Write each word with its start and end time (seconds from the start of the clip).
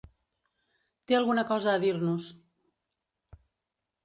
Té 1.11 1.17
alguna 1.17 1.43
cosa 1.51 1.71
a 1.75 1.83
dir-nos. 1.85 2.31